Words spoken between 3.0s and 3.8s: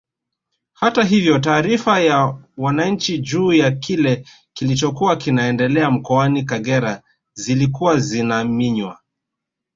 juu ya